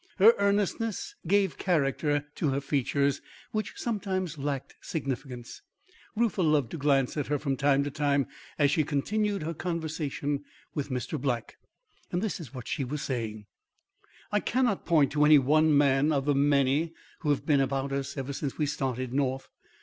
[0.17, 5.61] Her earnestness gave character to her features which sometimes lacked significance.
[6.15, 8.25] Reuther loved to glance at her from time to time,
[8.57, 10.43] as she continued her conversation
[10.73, 11.21] with Mr.
[11.21, 11.57] Black.
[12.09, 13.45] This is what she was saying:
[14.31, 18.17] "I cannot point to any one man of the many who have been about us
[18.17, 19.49] ever since we started north.